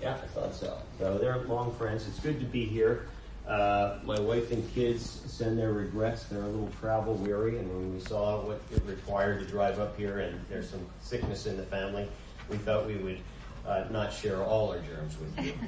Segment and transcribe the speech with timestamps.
[0.00, 0.78] Yeah, I thought so.
[0.98, 2.06] So they're long friends.
[2.06, 3.06] It's good to be here.
[3.46, 6.24] Uh, my wife and kids send their regrets.
[6.24, 9.96] They're a little travel weary, and when we saw what it required to drive up
[9.96, 12.08] here, and there's some sickness in the family,
[12.48, 13.18] we thought we would
[13.66, 15.52] uh, not share all our germs with you.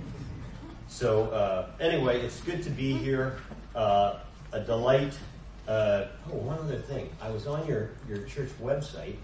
[0.89, 3.39] So uh, anyway, it's good to be here.
[3.75, 4.19] Uh,
[4.53, 5.17] a delight.
[5.67, 7.09] Uh, oh, one other thing.
[7.23, 9.17] I was on your, your church website,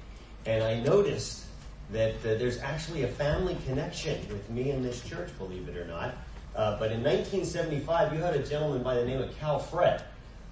[0.46, 1.45] and I noticed
[1.93, 5.87] that uh, there's actually a family connection with me and this church, believe it or
[5.87, 6.14] not.
[6.55, 10.02] Uh, but in 1975, you had a gentleman by the name of Cal Fred,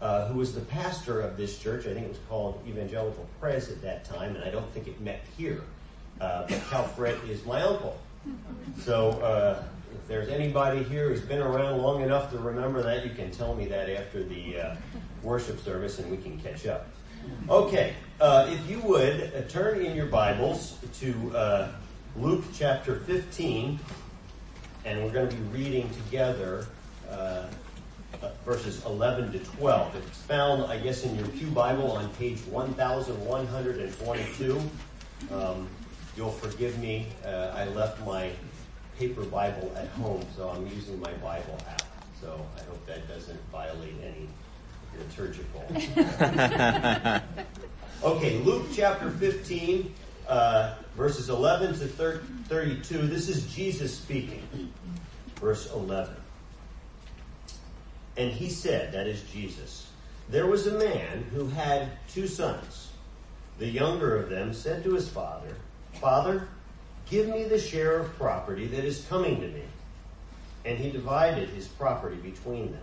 [0.01, 1.87] uh, who was the pastor of this church.
[1.87, 5.01] I think it was called Evangelical Pres at that time, and I don't think it
[5.01, 5.63] met here.
[6.21, 7.99] Uh, but Cal Fred is my uncle.
[8.79, 13.13] So uh, if there's anybody here who's been around long enough to remember that, you
[13.13, 14.77] can tell me that after the uh,
[15.23, 16.87] worship service, and we can catch up.
[17.49, 21.69] Okay, uh, if you would uh, turn in your Bibles to uh,
[22.17, 23.79] Luke chapter 15,
[24.85, 26.67] and we're going to be reading together
[27.09, 27.47] uh,
[28.23, 29.95] uh, verses 11 to 12.
[29.95, 34.61] It's found, I guess, in your Pew Bible on page 1122.
[35.31, 35.69] Um,
[36.17, 38.33] you'll forgive me, uh, I left my
[38.99, 41.83] paper Bible at home, so I'm using my Bible app.
[42.21, 44.29] So I hope that doesn't violate any
[45.17, 45.63] liturgical.
[48.03, 49.93] okay, Luke chapter 15,
[50.29, 51.87] uh, verses 11 to
[52.49, 53.07] 32.
[53.07, 54.43] This is Jesus speaking.
[55.37, 56.15] Verse 11.
[58.17, 59.91] And he said, that is Jesus,
[60.31, 62.89] there was a man who had two sons.
[63.59, 65.55] The younger of them said to his father,
[66.01, 66.49] Father,
[67.09, 69.63] give me the share of property that is coming to me.
[70.65, 72.83] And he divided his property between them.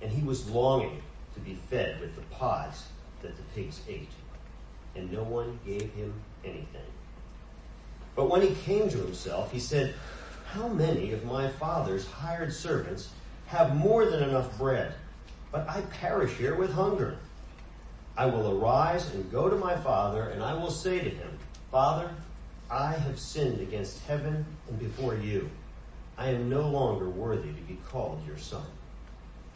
[0.00, 1.02] And he was longing
[1.34, 2.84] to be fed with the pods
[3.22, 4.10] that the pigs ate,
[4.94, 6.12] and no one gave him
[6.44, 6.82] anything.
[8.14, 9.94] But when he came to himself, he said,
[10.46, 13.10] How many of my father's hired servants
[13.46, 14.94] have more than enough bread,
[15.52, 17.16] but I perish here with hunger?
[18.16, 21.38] I will arise and go to my father, and I will say to him,
[21.70, 22.10] Father,
[22.70, 25.48] I have sinned against heaven and before you.
[26.16, 28.66] I am no longer worthy to be called your son.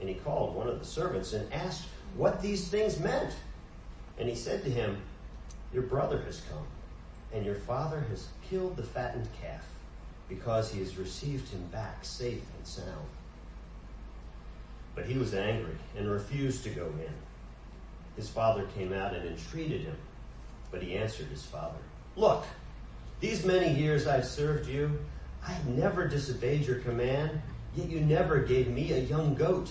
[0.00, 1.86] And he called one of the servants and asked
[2.16, 3.34] what these things meant.
[4.18, 5.00] And he said to him,
[5.72, 6.66] Your brother has come,
[7.32, 9.64] and your father has killed the fattened calf,
[10.28, 13.06] because he has received him back safe and sound.
[14.94, 17.12] But he was angry and refused to go in.
[18.16, 19.96] His father came out and entreated him,
[20.70, 21.78] but he answered his father,
[22.16, 22.46] Look,
[23.20, 24.98] these many years I've served you.
[25.46, 27.42] I never disobeyed your command,
[27.74, 29.70] yet you never gave me a young goat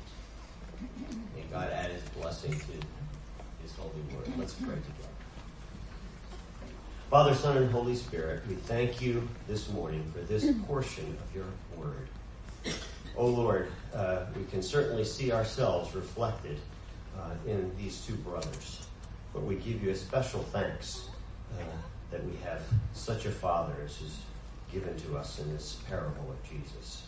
[1.35, 2.87] May God add his blessing to
[3.61, 4.31] his holy word.
[4.37, 5.11] Let's pray together.
[7.09, 11.45] Father, Son, and Holy Spirit, we thank you this morning for this portion of your
[11.75, 12.07] word.
[13.17, 16.57] oh Lord, uh, we can certainly see ourselves reflected
[17.17, 18.87] uh, in these two brothers.
[19.33, 21.09] But we give you a special thanks
[21.59, 21.63] uh,
[22.11, 22.61] that we have
[22.93, 24.21] such a Father as is
[24.71, 27.03] given to us in this parable of Jesus.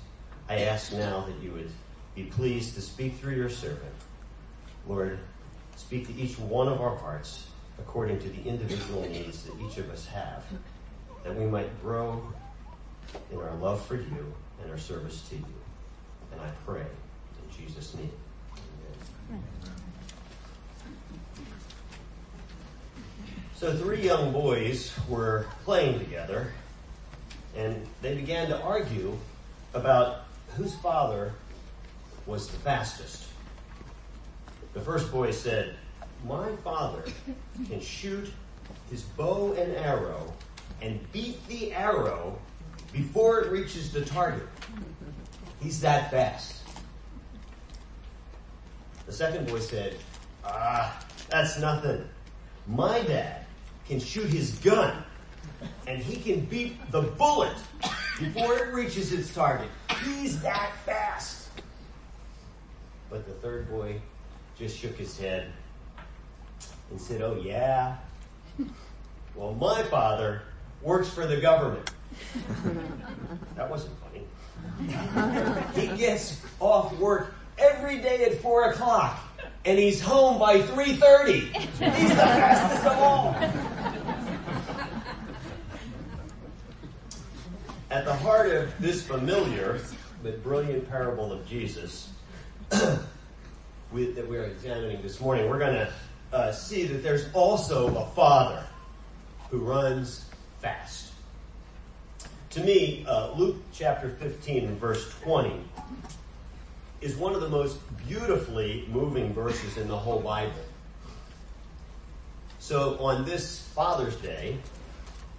[0.49, 1.71] I ask now that you would
[2.15, 3.93] be pleased to speak through your servant.
[4.87, 5.19] Lord,
[5.75, 7.47] speak to each one of our hearts
[7.79, 10.43] according to the individual needs that each of us have,
[11.23, 12.21] that we might grow
[13.31, 15.45] in our love for you and our service to you.
[16.31, 18.11] And I pray in Jesus' name.
[19.29, 19.43] Amen.
[23.55, 26.51] So three young boys were playing together
[27.55, 29.17] and they began to argue
[29.73, 30.25] about
[30.55, 31.33] whose father
[32.25, 33.27] was the fastest.
[34.73, 35.75] The first boy said,
[36.25, 37.03] My father
[37.69, 38.31] can shoot
[38.89, 40.33] his bow and arrow
[40.81, 42.37] and beat the arrow
[42.91, 44.47] before it reaches the target.
[45.61, 46.63] He's that fast.
[49.05, 49.97] The second boy said,
[50.45, 50.99] Ah,
[51.29, 52.07] that's nothing.
[52.67, 53.45] My dad
[53.87, 55.03] can shoot his gun
[55.87, 57.55] and he can beat the bullet
[58.19, 59.67] before it reaches its target.
[60.03, 61.32] He's that fast.
[63.13, 64.01] But the third boy
[64.57, 65.53] just shook his head
[66.89, 67.97] and said, Oh, yeah?
[69.35, 70.41] Well, my father
[70.81, 71.91] works for the government.
[73.55, 74.25] that wasn't funny.
[75.75, 79.21] he gets off work every day at 4 o'clock
[79.63, 81.55] and he's home by 3.30.
[81.55, 83.35] He's the fastest of all.
[87.91, 89.79] At the heart of this familiar
[90.23, 92.09] but brilliant parable of Jesus
[93.91, 95.93] we, that we're examining this morning, we're going to
[96.31, 98.63] uh, see that there's also a father
[99.49, 100.25] who runs
[100.59, 101.11] fast.
[102.51, 105.59] To me, uh, Luke chapter 15 and verse 20
[107.01, 107.77] is one of the most
[108.07, 110.53] beautifully moving verses in the whole Bible.
[112.59, 114.57] So on this Father's Day,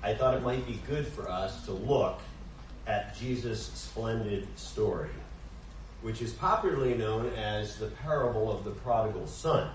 [0.03, 2.21] I thought it might be good for us to look
[2.87, 5.09] at Jesus' splendid story,
[6.05, 9.71] which is popularly known as the parable of the prodigal son.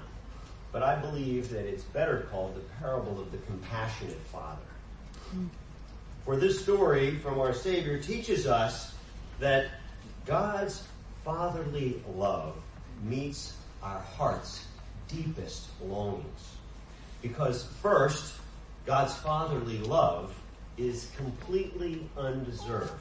[0.71, 4.61] But I believe that it's better called the parable of the compassionate father.
[6.23, 8.93] For this story from our Savior teaches us
[9.39, 9.71] that
[10.27, 10.83] God's
[11.25, 12.55] fatherly love
[13.03, 14.67] meets our heart's
[15.07, 16.57] deepest longings.
[17.23, 18.35] Because first,
[18.85, 20.35] God's fatherly love
[20.77, 22.93] is completely undeserved.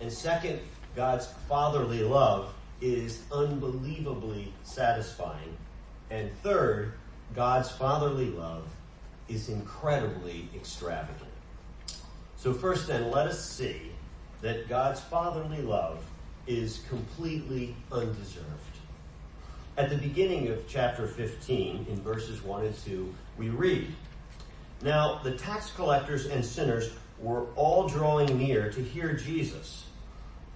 [0.00, 0.58] And second,
[0.96, 5.54] God's fatherly love is unbelievably satisfying.
[6.10, 6.94] And third,
[7.34, 8.64] God's fatherly love
[9.28, 11.30] is incredibly extravagant.
[12.38, 13.92] So first then, let us see
[14.40, 16.02] that God's fatherly love
[16.46, 18.46] is completely undeserved.
[19.76, 23.92] At the beginning of chapter 15, in verses 1 and 2, we read,
[24.80, 29.84] Now the tax collectors and sinners were all drawing near to hear Jesus.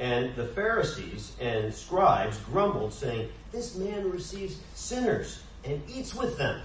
[0.01, 6.63] And the Pharisees and scribes grumbled, saying, This man receives sinners and eats with them.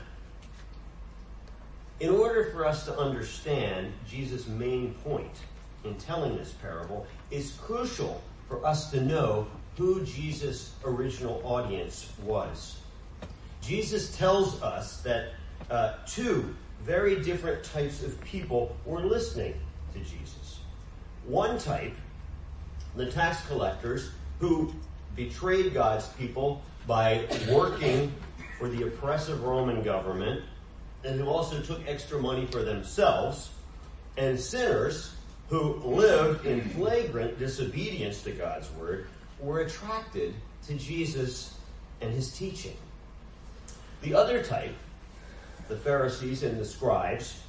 [1.99, 5.31] In order for us to understand Jesus' main point
[5.83, 9.47] in telling this parable, it's crucial for us to know
[9.77, 12.77] who Jesus' original audience was.
[13.61, 15.33] Jesus tells us that
[15.69, 19.55] uh, two very different types of people were listening
[19.93, 20.59] to Jesus.
[21.25, 21.95] One type,
[22.95, 24.73] the tax collectors, who
[25.15, 28.13] betrayed God's people by working
[28.57, 30.43] for the oppressive Roman government
[31.03, 33.51] and who also took extra money for themselves,
[34.17, 35.13] and sinners
[35.49, 39.07] who lived in flagrant disobedience to God's word
[39.39, 40.33] were attracted
[40.67, 41.53] to Jesus
[42.01, 42.75] and his teaching.
[44.01, 44.73] The other type,
[45.67, 47.41] the Pharisees and the scribes,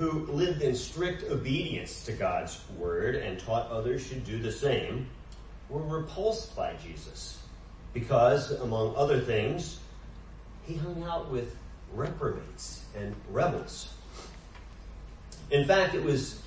[0.00, 5.06] who lived in strict obedience to God's word and taught others should do the same,
[5.68, 7.42] were repulsed by Jesus
[7.92, 9.78] because, among other things,
[10.66, 11.54] he hung out with
[11.92, 13.92] reprobates and rebels.
[15.50, 16.40] In fact, it was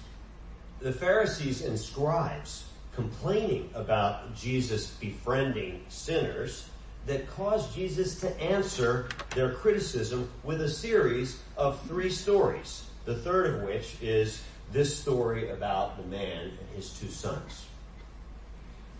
[0.79, 2.63] the Pharisees and scribes
[2.95, 6.69] complaining about Jesus befriending sinners
[7.05, 12.85] that caused Jesus to answer their criticism with a series of three stories.
[13.05, 14.41] The third of which is
[14.71, 17.65] this story about the man and his two sons.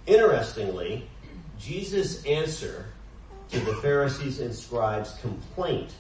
[0.06, 1.08] Interestingly,
[1.58, 2.88] Jesus' answer
[3.50, 5.94] to the Pharisees and scribes' complaint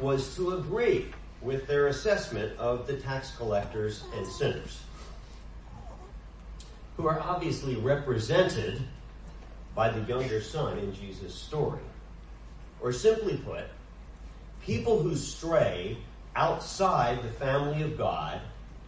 [0.00, 1.06] was to agree
[1.40, 4.82] with their assessment of the tax collectors and sinners,
[6.96, 8.82] who are obviously represented
[9.74, 11.80] by the younger son in Jesus' story.
[12.80, 13.64] Or simply put,
[14.62, 15.96] people who stray
[16.38, 18.40] outside the family of God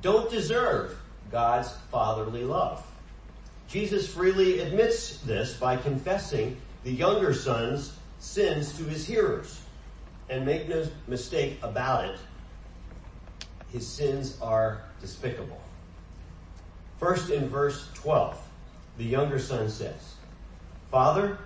[0.02, 0.96] don't deserve
[1.32, 2.86] God's fatherly love.
[3.68, 9.60] Jesus freely admits this by confessing the younger son's sins to his hearers.
[10.28, 12.18] And make no mistake about it,
[13.72, 15.60] his sins are despicable.
[17.00, 18.40] First in verse 12,
[18.96, 20.14] the younger son says,
[20.92, 21.36] Father,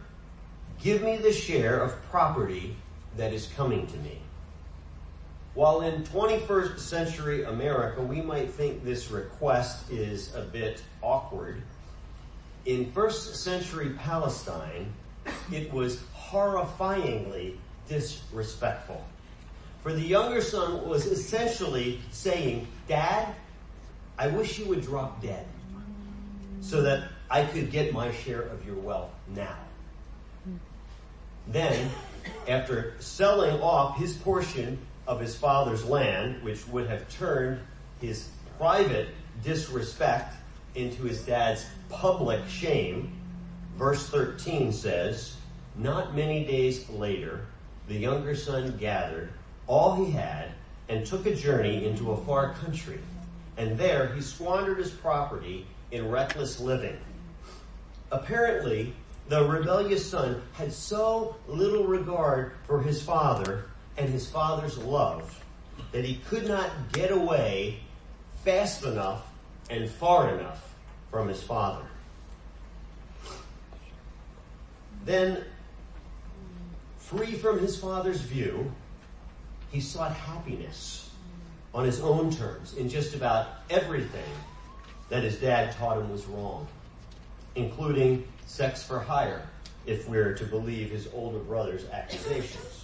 [0.83, 2.77] give me the share of property
[3.17, 4.21] that is coming to me.
[5.55, 11.63] While in 21st century America, we might think this request is a bit awkward,
[12.67, 14.93] in first century Palestine,
[15.53, 17.57] it was horrifyingly
[17.89, 19.05] disrespectful.
[19.83, 23.35] For the younger son was essentially saying, Dad,
[24.19, 25.47] I wish you would drop dead
[26.61, 29.59] so that I could get my share of your wealth now.
[31.47, 31.91] Then,
[32.49, 37.61] after selling off his portion of his father's land, which would have turned
[38.01, 39.09] his private
[39.43, 40.35] disrespect
[40.75, 43.13] into his dad's public shame,
[43.77, 45.37] verse 13 says,
[45.77, 47.47] Not many days later,
[47.89, 49.31] the younger son gathered
[49.67, 50.53] all he had
[50.89, 52.99] and took a journey into a far country.
[53.57, 56.99] And there he squandered his property in reckless living.
[58.11, 58.93] Apparently,
[59.29, 65.43] the rebellious son had so little regard for his father and his father's love
[65.93, 67.81] that he could not get away
[68.45, 69.27] fast enough
[69.71, 70.75] and far enough
[71.11, 71.85] from his father.
[75.05, 75.45] Then,
[76.99, 78.73] free from his father's view,
[79.71, 81.11] he sought happiness
[81.75, 84.23] on his own terms in just about everything
[85.09, 86.67] that his dad taught him was wrong,
[87.55, 89.47] including sex for hire,
[89.87, 92.84] if we're to believe his older brother's accusations.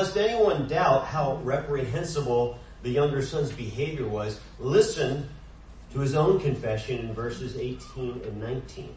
[0.00, 5.28] Lest anyone doubt how reprehensible the younger son's behavior was, listen
[5.92, 8.94] to his own confession in verses 18 and 19.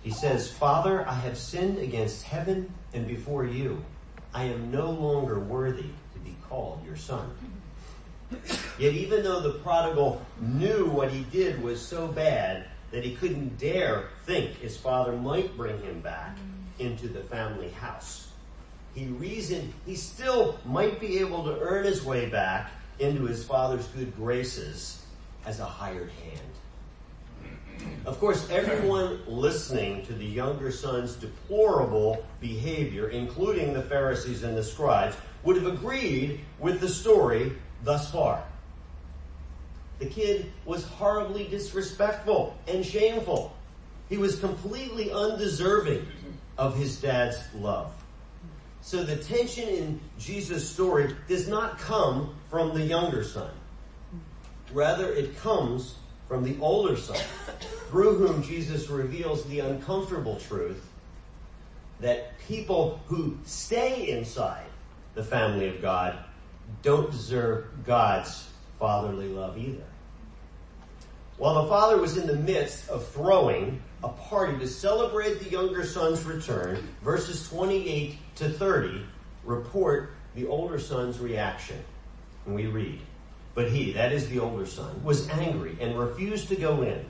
[0.00, 3.84] He says, Father, I have sinned against heaven and before you.
[4.32, 7.30] I am no longer worthy to be called your son.
[8.78, 13.58] Yet even though the prodigal knew what he did was so bad that he couldn't
[13.58, 16.38] dare think his father might bring him back
[16.78, 18.25] into the family house,
[18.96, 23.86] he reasoned he still might be able to earn his way back into his father's
[23.88, 25.04] good graces
[25.44, 27.90] as a hired hand.
[28.06, 34.64] Of course, everyone listening to the younger son's deplorable behavior, including the Pharisees and the
[34.64, 37.52] scribes, would have agreed with the story
[37.84, 38.42] thus far.
[39.98, 43.54] The kid was horribly disrespectful and shameful.
[44.08, 46.06] He was completely undeserving
[46.56, 47.92] of his dad's love.
[48.86, 53.50] So the tension in Jesus' story does not come from the younger son.
[54.72, 55.96] Rather, it comes
[56.28, 57.18] from the older son,
[57.90, 60.88] through whom Jesus reveals the uncomfortable truth
[61.98, 64.66] that people who stay inside
[65.16, 66.20] the family of God
[66.82, 69.82] don't deserve God's fatherly love either.
[71.38, 75.84] While the father was in the midst of throwing a party to celebrate the younger
[75.84, 79.02] son's return, verses 28 to 30
[79.44, 81.76] report the older son's reaction.
[82.46, 83.00] And we read,
[83.54, 87.04] But he, that is the older son, was angry and refused to go in.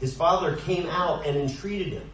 [0.00, 2.10] His father came out and entreated him.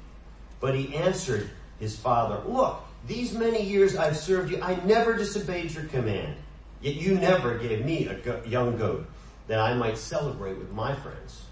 [0.60, 1.50] But he answered
[1.80, 6.36] his father, Look, these many years I've served you, I never disobeyed your command.
[6.80, 9.08] Yet you never gave me a young goat
[9.48, 11.46] that I might celebrate with my friends.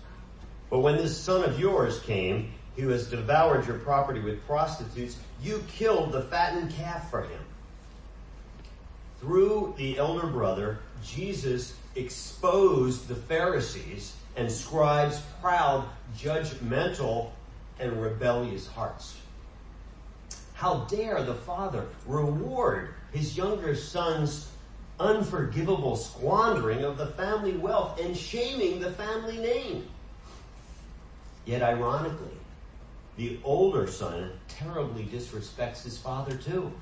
[0.71, 5.65] But when this son of yours came, who has devoured your property with prostitutes, you
[5.69, 7.41] killed the fattened calf for him.
[9.21, 17.31] Through the elder brother, Jesus exposed the Pharisees and scribes' proud, judgmental,
[17.79, 19.17] and rebellious hearts.
[20.55, 24.49] How dare the father reward his younger son's
[24.99, 29.87] unforgivable squandering of the family wealth and shaming the family name.
[31.47, 32.37] Yet ironically,
[33.17, 36.73] the older son terribly disrespects his father too.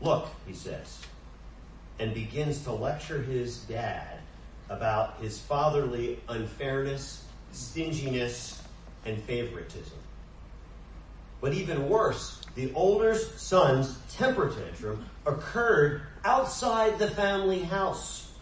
[0.00, 1.00] Look, he says,
[1.98, 4.18] and begins to lecture his dad
[4.68, 8.60] about his fatherly unfairness, stinginess,
[9.06, 9.98] and favoritism.
[11.40, 18.32] But even worse, the older son's temper tantrum occurred outside the family house,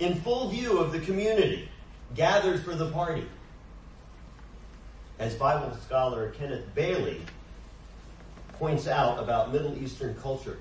[0.00, 1.68] in full view of the community
[2.14, 3.26] gathered for the party.
[5.20, 7.20] As Bible scholar Kenneth Bailey
[8.54, 10.58] points out about Middle Eastern culture.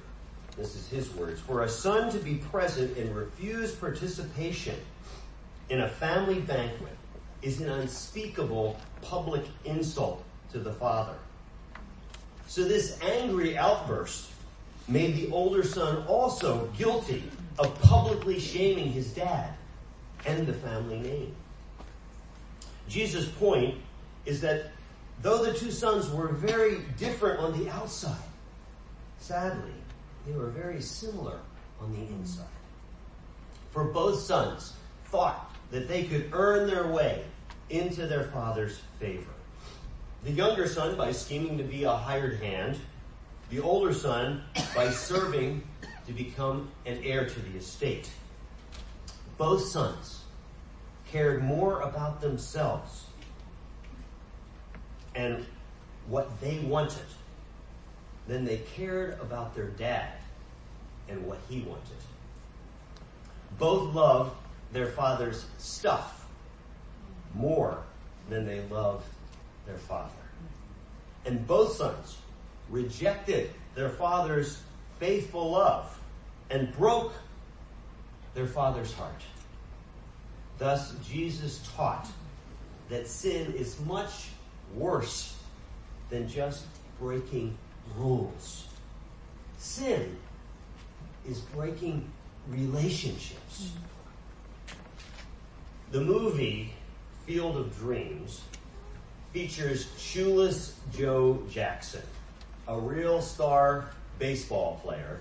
[0.57, 1.39] This is his words.
[1.39, 4.75] For a son to be present and refuse participation
[5.69, 6.95] in a family banquet
[7.41, 11.15] is an unspeakable public insult to the father.
[12.47, 14.29] So this angry outburst
[14.89, 17.23] made the older son also guilty
[17.57, 19.53] of publicly shaming his dad
[20.25, 21.35] and the family name.
[22.89, 23.75] Jesus' point
[24.29, 24.67] is that
[25.23, 28.15] though the two sons were very different on the outside,
[29.17, 29.73] sadly,
[30.27, 31.39] they were very similar
[31.81, 32.45] on the inside.
[33.71, 34.73] For both sons
[35.05, 37.23] thought that they could earn their way
[37.71, 39.31] into their father's favor.
[40.23, 42.77] The younger son by scheming to be a hired hand,
[43.49, 44.43] the older son
[44.75, 45.63] by serving
[46.05, 48.11] to become an heir to the estate.
[49.37, 50.21] Both sons
[51.11, 53.05] cared more about themselves
[55.15, 55.45] and
[56.07, 57.05] what they wanted
[58.27, 60.13] than they cared about their dad
[61.07, 61.81] and what he wanted.
[63.57, 64.35] Both loved
[64.71, 66.27] their father's stuff
[67.33, 67.83] more
[68.29, 69.05] than they loved
[69.65, 70.11] their father.
[71.25, 72.17] And both sons
[72.69, 74.61] rejected their father's
[74.99, 75.99] faithful love
[76.49, 77.13] and broke
[78.33, 79.21] their father's heart.
[80.57, 82.07] Thus, Jesus taught
[82.89, 84.29] that sin is much
[84.75, 85.35] worse
[86.09, 86.65] than just
[86.99, 87.57] breaking
[87.95, 88.67] rules.
[89.57, 90.15] Sin
[91.27, 92.09] is breaking
[92.47, 93.71] relationships.
[95.91, 96.73] The movie
[97.25, 98.41] Field of Dreams
[99.33, 102.01] features shoeless Joe Jackson,
[102.67, 105.19] a real star baseball player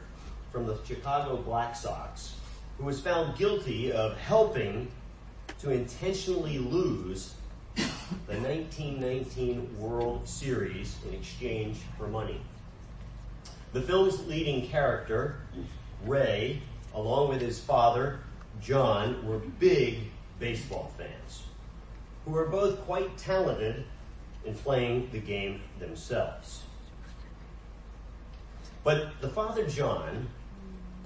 [0.51, 2.35] from the Chicago Black Sox
[2.79, 4.89] who was found guilty of helping
[5.61, 7.35] to intentionally lose
[8.27, 12.41] the 1919 World Series in exchange for money.
[13.73, 15.41] The film's leading character,
[16.05, 16.63] Ray,
[16.95, 18.21] along with his father,
[18.61, 21.45] John, were big baseball fans
[22.25, 23.85] who were both quite talented
[24.45, 26.63] in playing the game themselves.
[28.85, 30.29] But the father, John,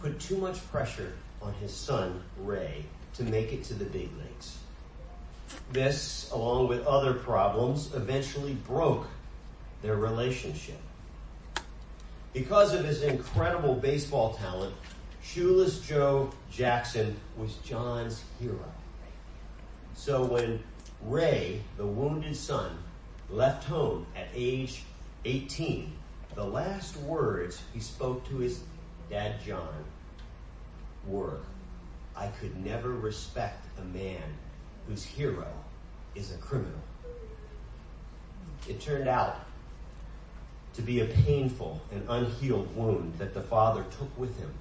[0.01, 4.59] put too much pressure on his son, Ray, to make it to the big leagues.
[5.73, 9.07] This, along with other problems, eventually broke
[9.81, 10.79] their relationship.
[12.35, 14.75] Because of his incredible baseball talent,
[15.23, 18.71] Shoeless Joe Jackson was John's hero.
[19.95, 20.63] So when
[21.03, 22.77] Ray, the wounded son,
[23.31, 24.83] left home at age
[25.25, 25.91] 18,
[26.35, 28.61] the last words he spoke to his
[29.09, 29.85] dad John
[31.07, 31.41] were,
[32.15, 34.23] I could never respect a man
[34.87, 35.47] whose hero
[36.15, 36.81] is a criminal.
[38.69, 39.37] It turned out
[40.75, 44.53] to be a painful and unhealed wound that the father took with him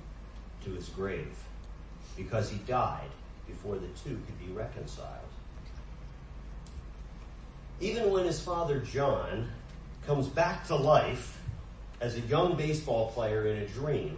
[0.66, 1.38] to his grave
[2.18, 3.10] because he died
[3.48, 5.08] before the two could be reconciled.
[7.80, 9.50] Even when his father John
[10.06, 11.40] comes back to life
[12.00, 14.18] as a young baseball player in a dream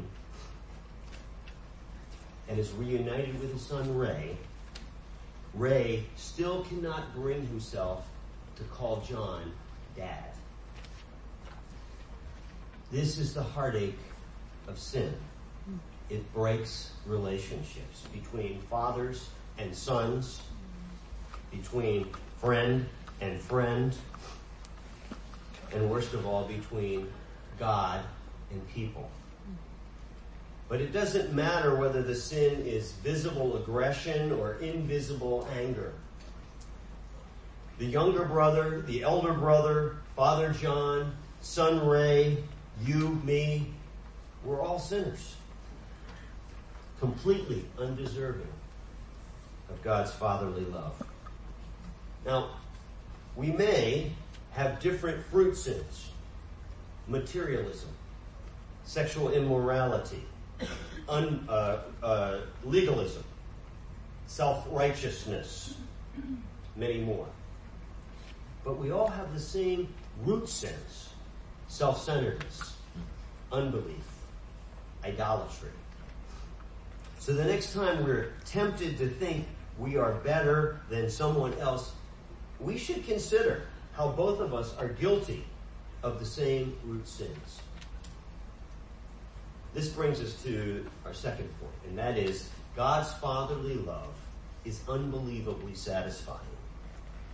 [2.48, 4.38] and is reunited with his son Ray,
[5.54, 8.08] Ray still cannot bring himself
[8.56, 9.52] to call John
[9.96, 10.32] dad.
[12.92, 14.00] This is the heartache
[14.68, 15.14] of sin.
[16.10, 20.42] It breaks relationships between fathers and sons,
[21.52, 22.08] between
[22.40, 22.88] friend
[23.22, 23.96] and friend,
[25.72, 27.12] and worst of all, between
[27.58, 28.04] God
[28.52, 29.10] and people.
[30.70, 35.94] But it doesn't matter whether the sin is visible aggression or invisible anger.
[37.78, 42.38] The younger brother, the elder brother, Father John, son Ray,
[42.84, 43.74] you, me,
[44.44, 45.36] we're all sinners.
[47.00, 48.48] Completely undeserving
[49.70, 51.02] of God's fatherly love.
[52.26, 52.52] Now,
[53.36, 54.12] we may
[54.52, 56.10] have different fruit sins.
[57.08, 57.90] Materialism,
[58.86, 60.24] sexual immorality,
[61.10, 63.24] un, uh, uh, legalism,
[64.28, 65.76] self-righteousness,
[66.76, 67.28] many more.
[68.64, 71.10] But we all have the same root sins.
[71.68, 72.76] Self-centeredness,
[73.52, 74.06] unbelief,
[75.04, 75.72] idolatry.
[77.20, 79.48] So the next time we're tempted to think
[79.80, 81.94] we are better than someone else,
[82.60, 85.46] we should consider how both of us are guilty
[86.04, 87.62] of the same root sins.
[89.74, 94.14] This brings us to our second point, and that is God's fatherly love
[94.66, 96.40] is unbelievably satisfying.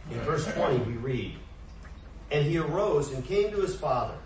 [0.10, 1.36] In verse 20, we read,
[2.32, 4.17] And he arose and came to his father.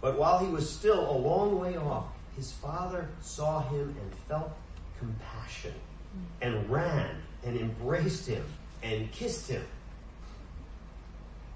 [0.00, 4.52] But while he was still a long way off, his father saw him and felt
[4.98, 5.74] compassion
[6.40, 8.44] and ran and embraced him
[8.82, 9.64] and kissed him.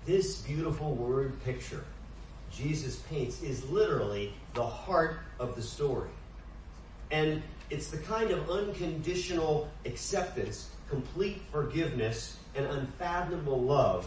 [0.05, 1.85] This beautiful word picture
[2.53, 6.11] Jesus paints is literally the heart of the story.
[7.11, 14.07] And it's the kind of unconditional acceptance, complete forgiveness, and unfathomable love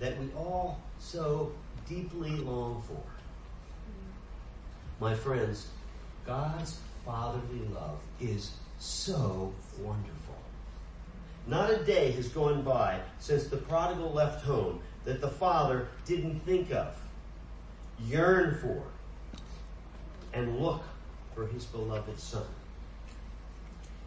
[0.00, 1.52] that we all so
[1.88, 3.02] deeply long for.
[4.98, 5.68] My friends,
[6.26, 10.34] God's fatherly love is so wonderful.
[11.46, 16.40] Not a day has gone by since the prodigal left home that the father didn't
[16.40, 16.96] think of,
[18.04, 18.82] yearn for,
[20.32, 20.82] and look
[21.34, 22.46] for his beloved son.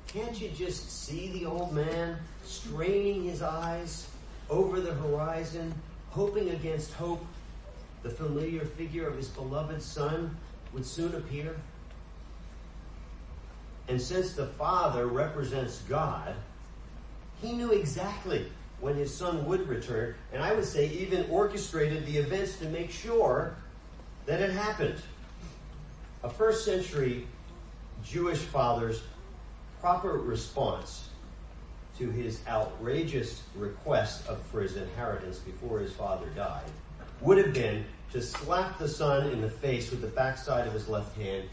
[0.08, 4.08] Can't you just see the old man straining his eyes
[4.49, 5.73] over the horizon,
[6.10, 7.23] hoping against hope
[8.02, 10.36] the familiar figure of his beloved son
[10.73, 11.56] would soon appear?
[13.88, 16.36] And since the Father represents God,
[17.41, 22.17] he knew exactly when his son would return, and I would say even orchestrated the
[22.17, 23.56] events to make sure
[24.30, 25.02] that it happened.
[26.24, 27.26] A first century
[28.06, 29.02] Jewish father's
[29.82, 31.10] proper response
[31.98, 36.70] to his outrageous request of, for his inheritance before his father died
[37.22, 40.88] would have been to slap the son in the face with the backside of his
[40.88, 41.50] left hand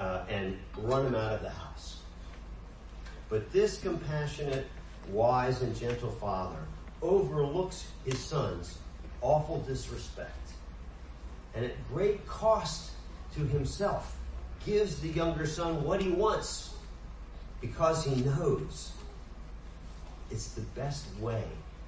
[0.00, 2.00] uh, and run him out of the house.
[3.28, 4.66] But this compassionate,
[5.12, 6.58] wise, and gentle father
[7.00, 8.78] overlooks his son's
[9.22, 10.47] awful disrespect
[11.54, 12.90] and at great cost
[13.34, 14.16] to himself
[14.64, 16.74] gives the younger son what he wants
[17.60, 18.92] because he knows
[20.30, 21.44] it's the best way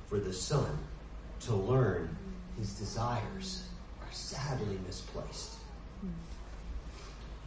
[0.08, 0.78] for the son
[1.40, 2.16] to learn
[2.58, 3.64] his desires
[4.00, 5.54] are sadly misplaced.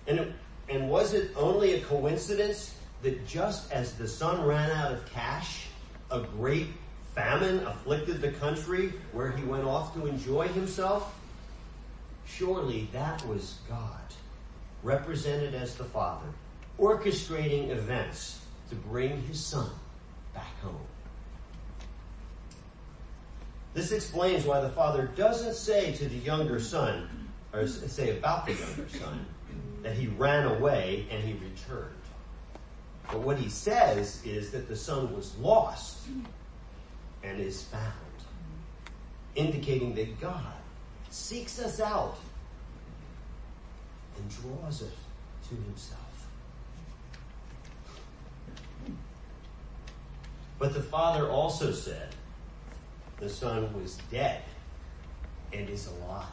[0.08, 0.34] And,
[0.70, 5.68] and was it only a coincidence that just as the son ran out of cash,
[6.12, 6.68] a great
[7.16, 11.16] famine afflicted the country where he went off to enjoy himself?
[12.26, 14.02] Surely that was God,
[14.82, 16.28] represented as the Father,
[16.80, 19.70] orchestrating events to bring his son
[20.34, 20.80] back home.
[23.74, 27.10] This explains why the father doesn't say to the younger son,
[27.52, 29.26] or say about the younger son,
[29.82, 31.90] that he ran away and he returned.
[33.12, 36.08] But what he says is that the son was lost
[37.24, 37.84] and is found,
[39.36, 40.54] indicating that God
[41.14, 42.18] seeks us out
[44.18, 44.92] and draws us
[45.48, 46.00] to himself.
[50.58, 52.16] But the father also said
[53.20, 54.42] the son was dead
[55.54, 56.26] and is alive,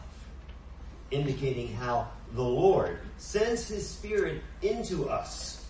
[1.10, 5.66] indicating how the Lord sends his spirit into us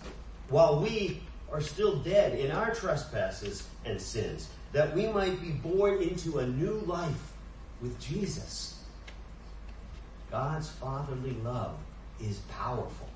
[0.47, 1.21] while we
[1.51, 6.47] are still dead in our trespasses and sins, that we might be born into a
[6.47, 7.33] new life
[7.81, 8.80] with Jesus.
[10.31, 11.75] God's fatherly love
[12.21, 13.09] is powerful.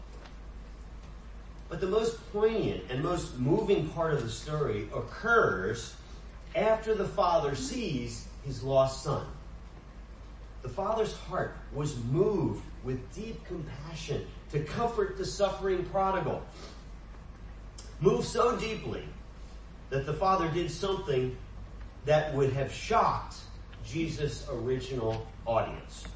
[1.70, 5.96] But the most poignant and most moving part of the story occurs
[6.56, 9.26] after the father sees his lost son.
[10.62, 16.44] The father's heart was moved with deep compassion to comfort the suffering prodigal.
[18.02, 19.04] Moved so deeply
[19.90, 21.36] that the father did something
[22.06, 23.38] that would have shocked
[23.86, 26.08] Jesus' original audience.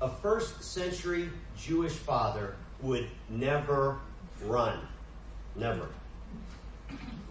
[0.00, 3.98] A first century Jewish father would never
[4.42, 4.78] run.
[5.54, 5.88] Never.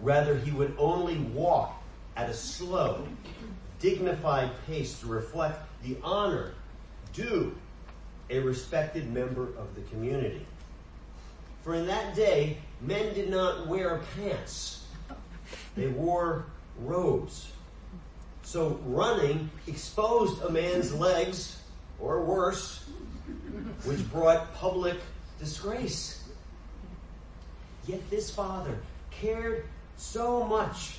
[0.00, 1.82] Rather, he would only walk
[2.16, 3.06] at a slow,
[3.78, 6.54] dignified pace to reflect the honor
[7.12, 7.56] due
[8.30, 10.44] a respected member of the community.
[11.62, 14.86] For in that day, men did not wear pants.
[15.76, 16.46] They wore
[16.80, 17.52] robes.
[18.42, 21.58] So running exposed a man's legs,
[21.98, 22.84] or worse,
[23.84, 24.98] which brought public
[25.38, 26.24] disgrace.
[27.86, 28.78] Yet this father
[29.10, 29.64] cared
[29.96, 30.98] so much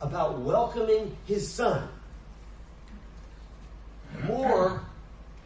[0.00, 1.88] about welcoming his son.
[4.24, 4.82] More,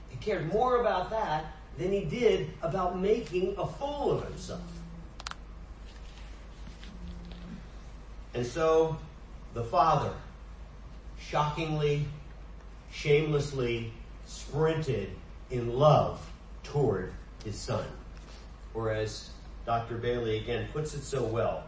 [0.08, 1.46] he cared more about that
[1.78, 4.60] than he did about making a fool of himself.
[8.34, 8.96] And so
[9.54, 10.12] the father
[11.18, 12.06] shockingly,
[12.92, 13.92] shamelessly
[14.28, 15.10] sprinted
[15.50, 16.24] in love
[16.62, 17.12] toward
[17.44, 17.84] his son.
[18.74, 19.30] Or as
[19.66, 19.96] Dr.
[19.96, 21.64] Bailey again puts it so well,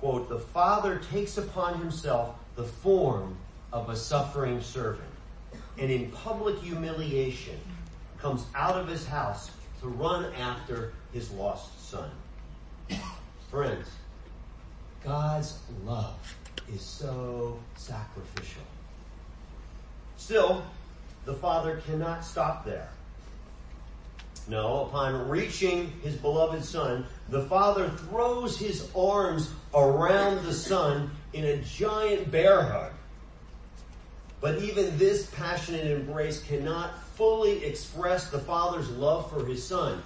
[0.00, 3.36] quote, the father takes upon himself the form
[3.72, 5.04] of a suffering servant.
[5.78, 7.58] and in public humiliation
[8.18, 9.50] comes out of his house
[9.80, 12.10] to run after his lost son.
[13.50, 13.88] Friends,
[15.04, 16.36] God's love
[16.72, 18.62] is so sacrificial.
[20.16, 20.64] Still,
[21.28, 22.88] the father cannot stop there.
[24.48, 31.44] No, upon reaching his beloved son, the father throws his arms around the son in
[31.44, 32.92] a giant bear hug.
[34.40, 40.02] But even this passionate embrace cannot fully express the father's love for his son.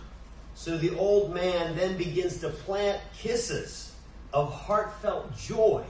[0.56, 3.94] So the old man then begins to plant kisses
[4.32, 5.84] of heartfelt joy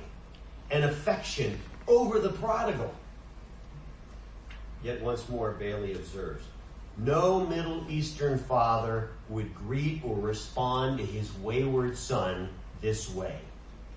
[0.71, 2.93] and affection over the prodigal.
[4.83, 6.45] Yet once more, Bailey observes
[6.99, 13.39] no Middle Eastern father would greet or respond to his wayward son this way.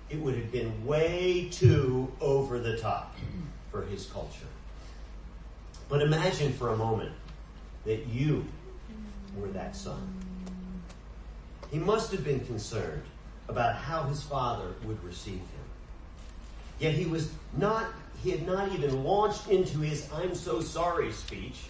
[0.08, 3.14] It would have been way too over the top
[3.70, 4.46] for his culture.
[5.88, 7.12] But imagine for a moment
[7.84, 8.46] that you
[9.36, 10.14] were that son.
[11.70, 13.02] He must have been concerned
[13.48, 15.66] about how his father would receive him.
[16.78, 17.86] Yet he was not,
[18.26, 21.66] he had not even launched into his I'm so sorry speech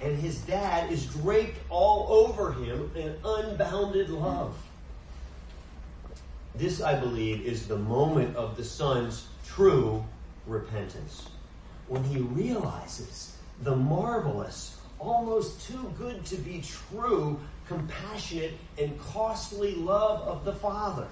[0.00, 4.56] and his dad is draped all over him in unbounded love.
[6.54, 10.02] This, I believe, is the moment of the son's true
[10.46, 11.28] repentance.
[11.88, 20.22] When he realizes the marvelous, almost too good to be true, compassionate, and costly love
[20.22, 21.08] of the Father.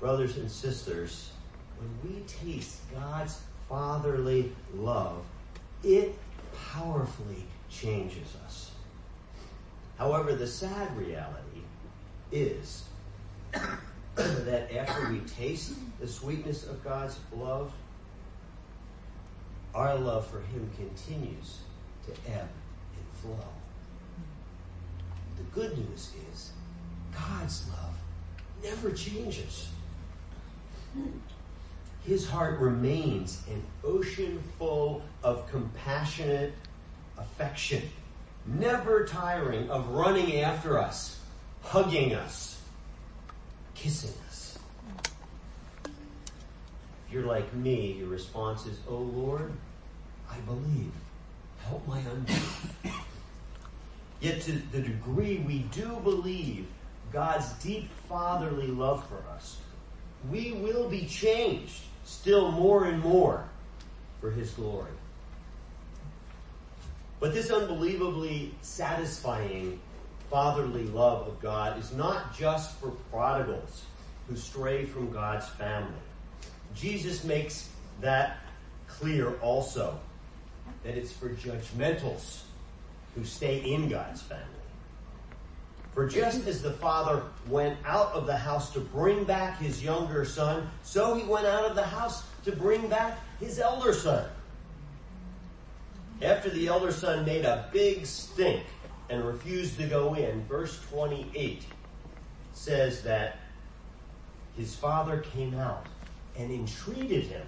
[0.00, 1.31] Brothers and sisters,
[1.82, 5.24] when we taste God's fatherly love,
[5.82, 6.16] it
[6.70, 8.72] powerfully changes us.
[9.98, 11.62] However, the sad reality
[12.30, 12.84] is
[14.14, 17.72] that after we taste the sweetness of God's love,
[19.74, 21.58] our love for Him continues
[22.06, 22.48] to ebb
[22.96, 23.48] and flow.
[25.36, 26.52] The good news is
[27.12, 27.94] God's love
[28.62, 29.70] never changes.
[32.06, 36.52] His heart remains an ocean full of compassionate
[37.16, 37.82] affection,
[38.44, 41.20] never tiring of running after us,
[41.62, 42.60] hugging us,
[43.76, 44.58] kissing us.
[45.84, 49.52] If you're like me, your response is, Oh Lord,
[50.28, 50.92] I believe.
[51.64, 52.76] Help my unbelief.
[54.20, 56.66] Yet to the degree we do believe
[57.12, 59.58] God's deep fatherly love for us,
[60.28, 63.48] we will be changed still more and more
[64.20, 64.90] for his glory.
[67.20, 69.78] But this unbelievably satisfying
[70.30, 73.84] fatherly love of God is not just for prodigals
[74.28, 75.92] who stray from God's family.
[76.74, 77.68] Jesus makes
[78.00, 78.38] that
[78.88, 79.98] clear also,
[80.84, 82.42] that it's for judgmentals
[83.14, 84.46] who stay in God's family.
[85.94, 90.24] For just as the father went out of the house to bring back his younger
[90.24, 94.26] son, so he went out of the house to bring back his elder son.
[96.22, 98.64] After the elder son made a big stink
[99.10, 101.64] and refused to go in, verse 28
[102.54, 103.38] says that
[104.56, 105.84] his father came out
[106.38, 107.46] and entreated him.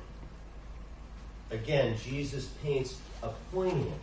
[1.50, 4.02] Again, Jesus paints a poignant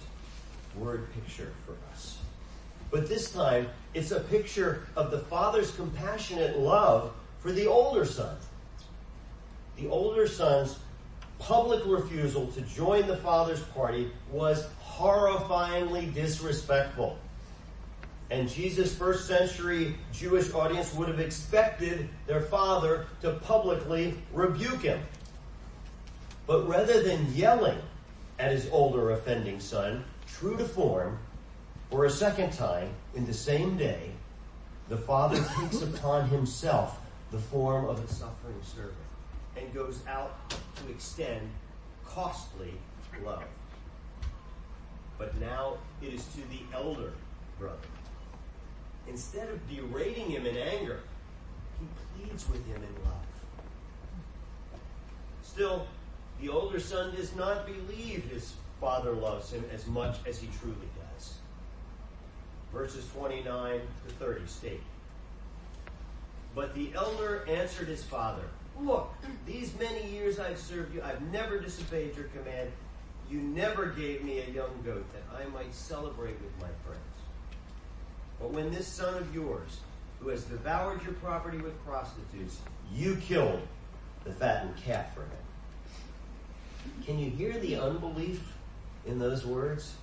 [0.75, 2.20] word picture for us.
[2.91, 8.35] But this time, it's a picture of the father's compassionate love for the older son.
[9.77, 10.77] The older son's
[11.39, 17.17] public refusal to join the father's party was horrifyingly disrespectful.
[18.29, 25.01] And Jesus' first century Jewish audience would have expected their father to publicly rebuke him.
[26.47, 27.79] But rather than yelling
[28.39, 31.17] at his older offending son, true to form,
[31.91, 34.11] for a second time, in the same day,
[34.87, 36.97] the Father takes upon himself
[37.31, 38.95] the form of a suffering servant
[39.57, 41.49] and goes out to extend
[42.05, 42.73] costly
[43.25, 43.43] love.
[45.17, 47.11] But now it is to the elder
[47.59, 47.75] brother.
[49.07, 51.01] Instead of berating him in anger,
[51.77, 53.25] he pleads with him in love.
[55.43, 55.87] Still,
[56.39, 60.87] the older son does not believe his father loves him as much as he truly
[60.95, 61.01] does
[62.73, 64.81] verses 29 to 30 state.
[66.55, 68.43] But the elder answered his father,
[68.79, 69.13] Look,
[69.45, 72.71] these many years I've served you, I've never disobeyed your command.
[73.29, 77.01] You never gave me a young goat that I might celebrate with my friends.
[78.39, 79.79] But when this son of yours,
[80.19, 82.59] who has devoured your property with prostitutes,
[82.93, 83.61] you killed
[84.23, 85.29] the fattened calf for him.
[87.05, 88.53] Can you hear the unbelief
[89.05, 89.95] in those words?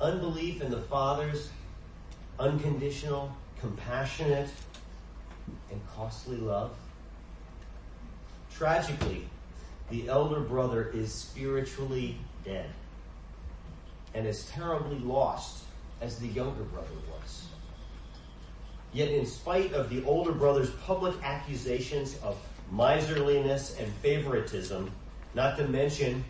[0.00, 1.50] Unbelief in the Father's
[2.38, 4.50] unconditional, compassionate,
[5.70, 6.76] and costly love.
[8.54, 9.28] Tragically,
[9.90, 12.70] the elder brother is spiritually dead
[14.14, 15.64] and as terribly lost
[16.00, 17.46] as the younger brother was.
[18.92, 22.36] Yet in spite of the older brother's public accusations of
[22.70, 24.90] miserliness and favoritism,
[25.34, 26.24] not to mention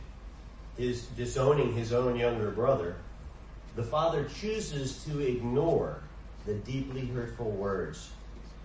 [0.76, 2.96] his disowning his own younger brother,
[3.76, 6.00] the father chooses to ignore
[6.46, 8.10] the deeply hurtful words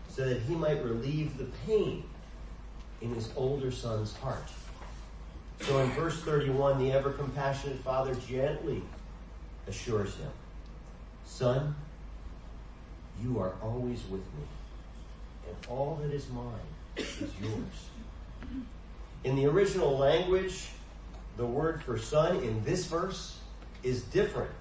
[0.10, 2.04] so that he might relieve the pain
[3.02, 4.50] in his older son's heart.
[5.62, 8.82] So in verse 31, the ever compassionate father gently
[9.68, 10.32] assures him,
[11.26, 11.76] Son,
[13.22, 14.48] you are always with me,
[15.48, 16.50] and all that is mine
[16.98, 18.62] is yours.
[19.24, 20.70] In the original language,
[21.38, 23.38] the word for son in this verse
[23.84, 24.52] is different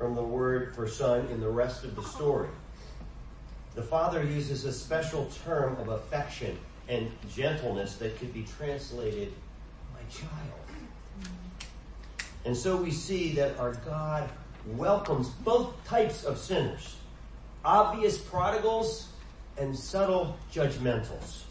[0.00, 2.48] from the word for son in the rest of the story.
[3.74, 6.58] The father uses a special term of affection
[6.88, 9.30] and gentleness that could be translated,
[9.92, 11.28] my child.
[12.46, 14.30] And so we see that our God
[14.68, 16.96] welcomes both types of sinners
[17.62, 19.08] obvious prodigals
[19.58, 21.42] and subtle judgmentals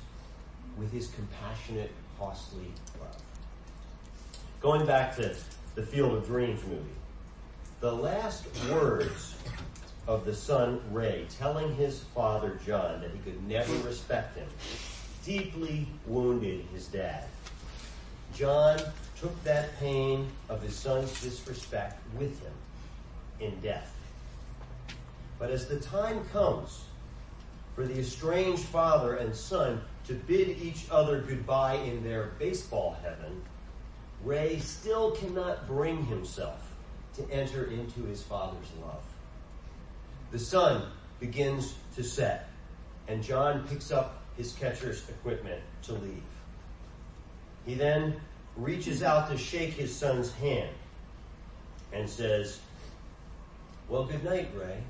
[0.76, 2.66] with his compassionate, costly
[3.00, 3.16] love.
[4.60, 5.36] Going back to
[5.76, 6.99] the Field of Dreams movie,
[7.80, 9.36] the last words
[10.06, 14.48] of the son Ray telling his father John that he could never respect him
[15.24, 17.26] deeply wounded his dad.
[18.34, 18.80] John
[19.20, 22.52] took that pain of his son's disrespect with him
[23.40, 23.96] in death.
[25.38, 26.84] But as the time comes
[27.76, 33.42] for the estranged father and son to bid each other goodbye in their baseball heaven,
[34.24, 36.69] Ray still cannot bring himself
[37.20, 39.04] to enter into his father's love.
[40.32, 40.84] The sun
[41.20, 42.50] begins to set,
[43.08, 46.24] and John picks up his catcher's equipment to leave.
[47.66, 48.16] He then
[48.56, 50.70] reaches out to shake his son's hand
[51.92, 52.60] and says,
[53.90, 54.82] Well, good night, Ray.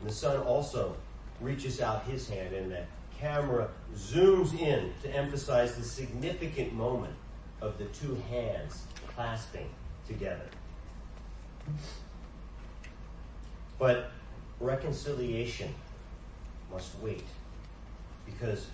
[0.00, 0.94] And the son also
[1.40, 2.84] reaches out his hand, and the
[3.18, 7.14] camera zooms in to emphasize the significant moment
[7.60, 9.68] of the two hands clasping
[10.06, 10.48] together.
[13.78, 14.10] But
[14.60, 15.74] reconciliation
[16.70, 17.24] must wait
[18.26, 18.66] because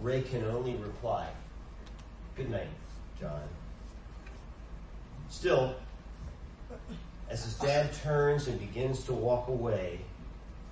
[0.00, 1.28] Ray can only reply,
[2.36, 2.68] Good night,
[3.20, 3.42] John.
[5.30, 5.76] Still,
[7.30, 10.00] as his dad turns and begins to walk away,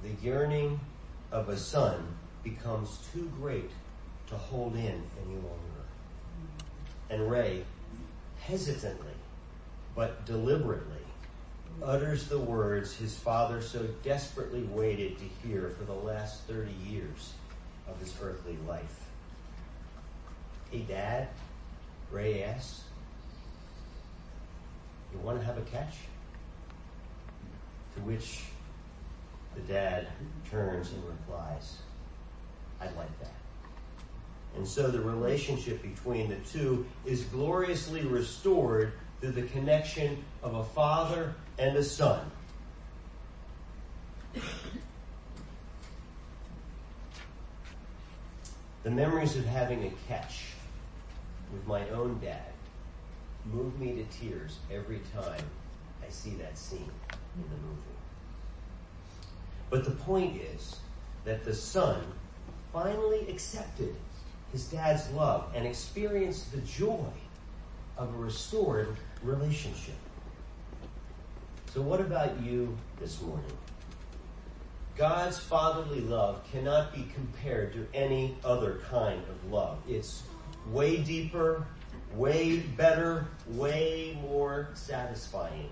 [0.02, 0.80] the yearning
[1.30, 2.04] of a son
[2.42, 3.70] becomes too great
[4.26, 5.82] to hold in any longer.
[7.10, 7.64] And Ray,
[8.40, 9.11] hesitantly
[9.94, 10.96] but deliberately,
[11.82, 17.34] utters the words his father so desperately waited to hear for the last 30 years
[17.88, 19.06] of his earthly life.
[20.70, 21.28] Hey, Dad,
[22.10, 22.84] Ray asks,
[25.12, 25.94] you want to have a catch?
[27.94, 28.44] To which
[29.54, 30.08] the dad
[30.50, 31.76] turns and replies,
[32.80, 33.34] I'd like that.
[34.56, 40.64] And so the relationship between the two is gloriously restored through the connection of a
[40.64, 42.28] father and a son.
[48.82, 50.54] The memories of having a catch
[51.52, 52.50] with my own dad
[53.52, 55.44] move me to tears every time
[56.04, 56.90] I see that scene
[57.36, 57.80] in the movie.
[59.70, 60.80] But the point is
[61.24, 62.02] that the son
[62.72, 63.94] finally accepted
[64.50, 67.06] his dad's love and experienced the joy
[67.96, 69.94] of a restored relationship.
[71.72, 73.56] So, what about you this morning?
[74.96, 79.78] God's fatherly love cannot be compared to any other kind of love.
[79.88, 80.22] It's
[80.70, 81.66] way deeper,
[82.14, 85.70] way better, way more satisfying.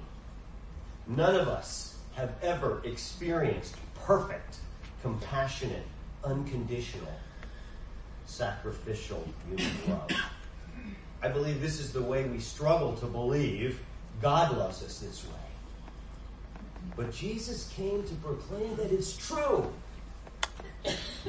[1.07, 4.57] None of us have ever experienced perfect,
[5.03, 5.87] compassionate,
[6.25, 7.12] unconditional,
[8.25, 10.11] sacrificial human love.
[11.23, 13.81] I believe this is the way we struggle to believe
[14.23, 15.33] God loves us this way.
[16.97, 19.71] But Jesus came to proclaim that it's true.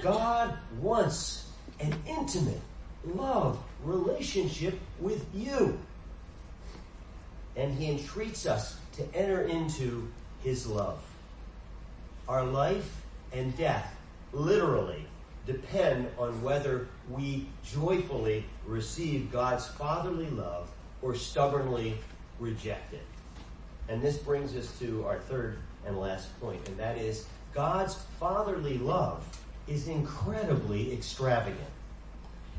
[0.02, 2.62] God wants an intimate
[3.04, 5.78] love relationship with you.
[7.56, 10.08] And he entreats us to enter into
[10.44, 11.02] his love.
[12.28, 13.02] Our life
[13.34, 13.94] and death
[14.32, 15.06] literally
[15.52, 20.70] depend on whether we joyfully receive God's fatherly love
[21.02, 21.98] or stubbornly
[22.40, 23.06] reject it.
[23.90, 28.78] And this brings us to our third and last point, and that is God's fatherly
[28.78, 29.26] love
[29.68, 31.60] is incredibly extravagant.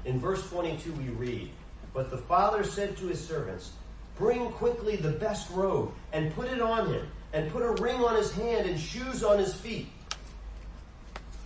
[0.04, 1.50] In verse 22 we read,
[1.94, 3.72] But the father said to his servants,
[4.18, 8.16] Bring quickly the best robe and put it on him, and put a ring on
[8.16, 9.88] his hand and shoes on his feet.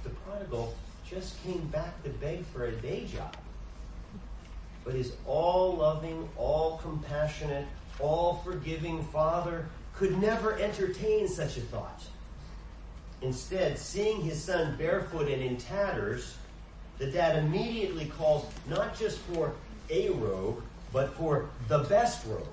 [0.02, 0.74] The prodigal
[1.08, 3.36] just came back to beg for a day job.
[4.84, 7.66] But his all loving, all compassionate,
[8.00, 12.02] all forgiving father could never entertain such a thought.
[13.22, 16.36] Instead, seeing his son barefoot and in tatters,
[16.98, 19.52] the dad immediately calls not just for
[19.90, 22.46] a robe, but for the best robe.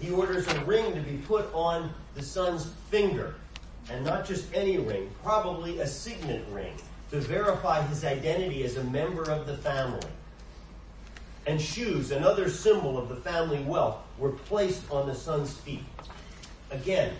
[0.00, 3.36] He orders a ring to be put on the son's finger,
[3.90, 6.74] and not just any ring, probably a signet ring,
[7.12, 10.00] to verify his identity as a member of the family.
[11.46, 15.84] And shoes, another symbol of the family wealth, were placed on the son's feet.
[16.70, 17.12] Again,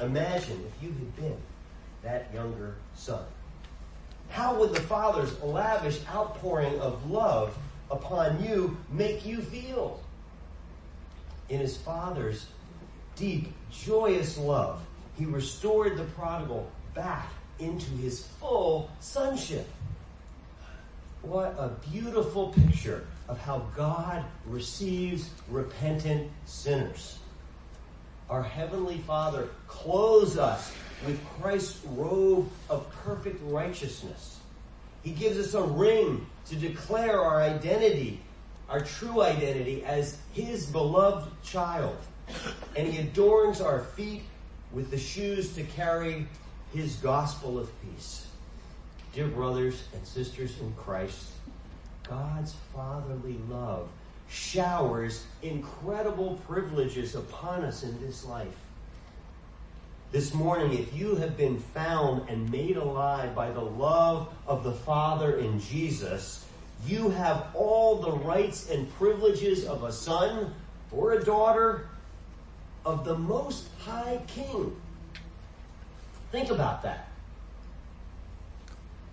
[0.00, 1.36] imagine if you had been
[2.02, 3.24] that younger son.
[4.30, 7.58] How would the father's lavish outpouring of love
[7.90, 10.00] upon you make you feel?
[11.50, 12.46] In his father's
[13.16, 14.80] deep, joyous love,
[15.18, 19.68] he restored the prodigal back into his full sonship.
[21.22, 27.18] What a beautiful picture of how God receives repentant sinners.
[28.30, 30.72] Our Heavenly Father clothes us
[31.04, 34.38] with Christ's robe of perfect righteousness.
[35.02, 38.20] He gives us a ring to declare our identity,
[38.68, 41.96] our true identity as His beloved child.
[42.76, 44.22] And He adorns our feet
[44.72, 46.26] with the shoes to carry
[46.72, 48.26] His gospel of peace.
[49.12, 51.30] Dear brothers and sisters in Christ,
[52.08, 53.88] God's fatherly love
[54.28, 58.56] showers incredible privileges upon us in this life.
[60.12, 64.72] This morning, if you have been found and made alive by the love of the
[64.72, 66.46] Father in Jesus,
[66.86, 70.54] you have all the rights and privileges of a son
[70.92, 71.88] or a daughter
[72.84, 74.76] of the Most High King.
[76.36, 77.08] Think about that.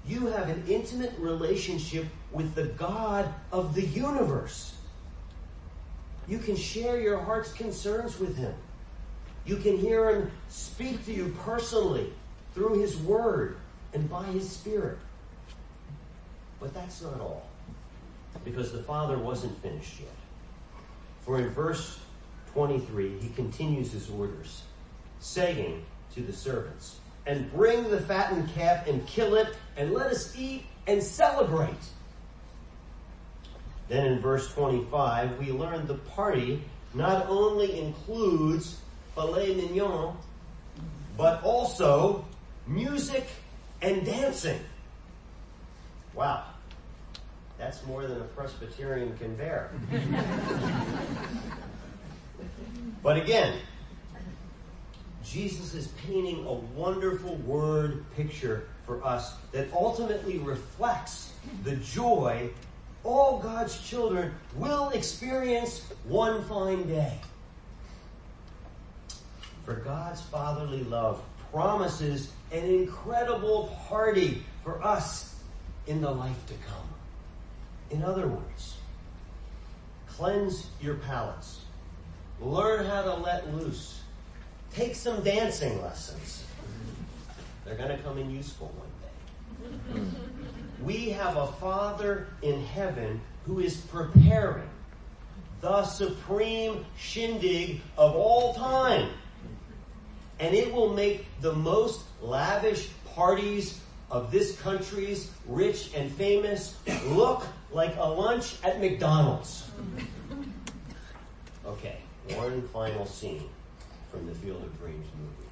[0.06, 4.76] You have an intimate relationship with the God of the universe.
[6.28, 8.54] You can share your heart's concerns with him.
[9.46, 12.12] You can hear him speak to you personally
[12.54, 13.56] through his word
[13.94, 14.98] and by his spirit.
[16.60, 17.48] But that's not all.
[18.44, 20.10] Because the Father wasn't finished yet.
[21.22, 22.00] For in verse
[22.52, 24.64] 23, he continues his orders,
[25.22, 30.38] saying to the servants, And bring the fattened calf and kill it, and let us
[30.38, 31.74] eat and celebrate.
[33.88, 36.64] Then in verse 25, we learn the party
[36.94, 38.80] not only includes
[39.16, 40.16] filet mignon,
[41.18, 42.26] but also
[42.68, 43.28] music
[43.82, 44.60] and dancing.
[46.14, 46.46] Wow.
[47.58, 49.72] That's more than a Presbyterian can bear.
[53.04, 53.60] but again,
[55.24, 62.50] Jesus is painting a wonderful word picture for us that ultimately reflects the joy
[63.04, 67.20] all God's children will experience one fine day.
[69.66, 71.22] For God's fatherly love
[71.52, 75.36] promises an incredible party for us
[75.88, 76.88] in the life to come.
[77.92, 78.78] In other words,
[80.08, 81.62] cleanse your palates.
[82.42, 84.03] Learn how to let loose.
[84.74, 86.44] Take some dancing lessons.
[87.64, 90.10] They're going to come in useful one day.
[90.82, 94.68] We have a Father in heaven who is preparing
[95.62, 99.10] the supreme shindig of all time
[100.40, 103.80] and it will make the most lavish parties
[104.12, 109.70] of this country's rich and famous look like a lunch at McDonald's.
[111.66, 111.98] Okay,
[112.36, 113.50] one final scene
[114.14, 115.50] from the Field of Dreams movie.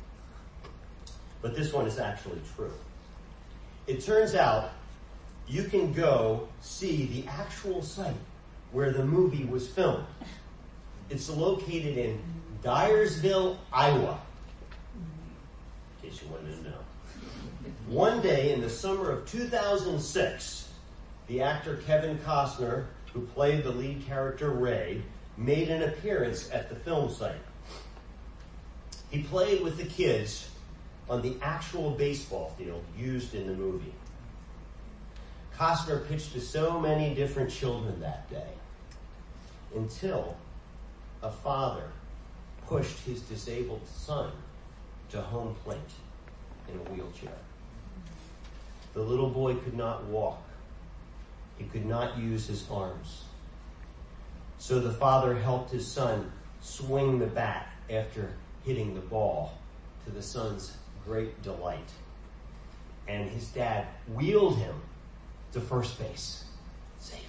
[1.41, 2.71] But this one is actually true.
[3.87, 4.69] It turns out
[5.47, 8.13] you can go see the actual site
[8.71, 10.05] where the movie was filmed.
[11.09, 12.21] It's located in
[12.63, 14.21] Dyersville, Iowa
[16.03, 16.77] In case you wanted to know.
[17.87, 20.69] One day in the summer of 2006,
[21.27, 25.01] the actor Kevin Costner, who played the lead character Ray,
[25.35, 27.35] made an appearance at the film site.
[29.11, 30.49] He played with the kids
[31.09, 33.93] on the actual baseball field used in the movie.
[35.55, 38.53] Costner pitched to so many different children that day
[39.75, 40.37] until
[41.21, 41.91] a father
[42.67, 44.31] pushed his disabled son
[45.09, 45.77] to home plate
[46.69, 47.37] in a wheelchair.
[48.93, 50.41] The little boy could not walk.
[51.57, 53.25] He could not use his arms.
[54.57, 56.31] So the father helped his son
[56.61, 58.31] swing the bat after
[58.63, 59.57] hitting the ball
[60.05, 61.89] to the son's great delight.
[63.07, 64.75] And his dad wheeled him
[65.53, 66.45] to first base.
[66.99, 67.25] Safe.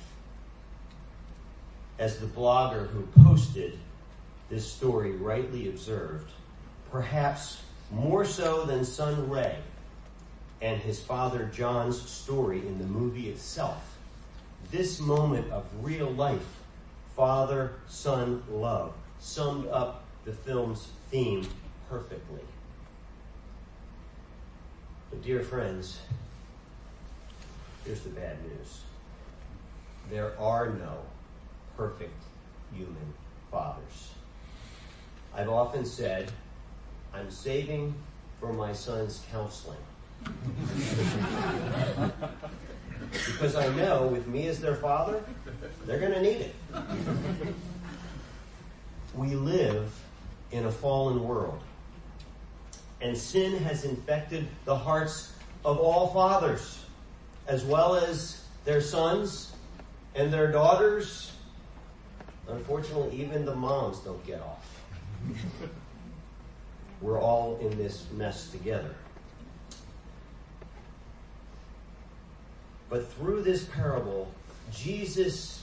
[1.98, 3.78] As the blogger who posted
[4.48, 6.30] this story rightly observed,
[6.90, 9.56] perhaps more so than son Ray
[10.60, 13.96] and his father John's story in the movie itself,
[14.70, 16.46] this moment of real life
[17.16, 21.46] father son love summed up the film's theme
[21.88, 22.40] perfectly.
[25.10, 26.00] But, dear friends,
[27.84, 28.82] here's the bad news
[30.10, 30.98] there are no
[31.76, 32.22] perfect
[32.74, 33.14] human
[33.50, 34.10] fathers.
[35.34, 36.30] I've often said,
[37.14, 37.94] I'm saving
[38.40, 39.78] for my son's counseling.
[43.10, 45.22] because I know with me as their father,
[45.86, 46.54] they're going to need it.
[49.14, 49.92] We live
[50.52, 51.58] in a fallen world,
[53.00, 55.32] and sin has infected the hearts
[55.64, 56.84] of all fathers,
[57.46, 59.52] as well as their sons
[60.14, 61.32] and their daughters.
[62.48, 64.82] Unfortunately, even the moms don't get off.
[67.00, 68.94] We're all in this mess together.
[72.88, 74.30] But through this parable,
[74.70, 75.62] Jesus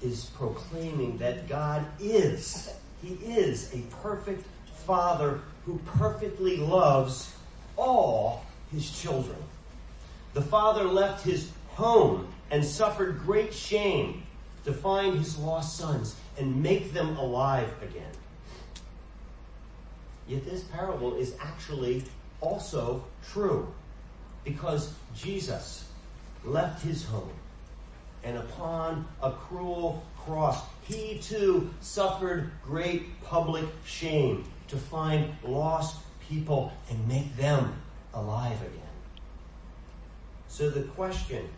[0.00, 2.72] is proclaiming that God is,
[3.02, 4.46] He is a perfect
[4.86, 7.34] Father who perfectly loves
[7.76, 9.38] all His children.
[10.32, 14.22] The Father left His home and suffered great shame
[14.64, 18.12] to find His lost sons and make them alive again.
[20.26, 22.04] Yet this parable is actually
[22.40, 23.72] also true
[24.44, 25.88] because Jesus
[26.44, 27.32] left his home
[28.22, 36.72] and upon a cruel cross, he too suffered great public shame to find lost people
[36.90, 37.74] and make them
[38.12, 38.80] alive again.
[40.48, 41.48] So the question,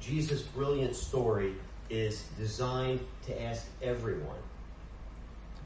[0.00, 1.54] Jesus' brilliant story,
[1.90, 4.38] is designed to ask everyone,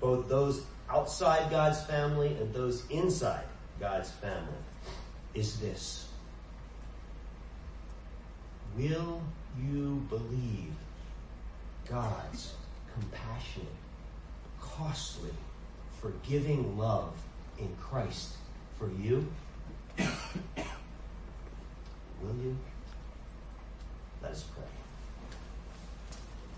[0.01, 3.45] both those outside God's family and those inside
[3.79, 4.59] God's family,
[5.35, 6.09] is this.
[8.77, 9.23] Will
[9.61, 10.73] you believe
[11.89, 12.53] God's
[12.99, 13.69] compassionate,
[14.61, 15.31] costly,
[16.01, 17.15] forgiving love
[17.59, 18.35] in Christ
[18.79, 19.27] for you?
[19.99, 20.07] Will
[22.43, 22.57] you?
[24.23, 24.45] Let us